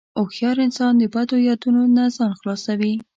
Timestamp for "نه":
1.95-2.03